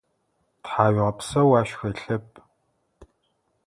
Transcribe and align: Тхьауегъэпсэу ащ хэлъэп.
Тхьауегъэпсэу 0.63 1.51
ащ 1.59 1.69
хэлъэп. 1.79 2.25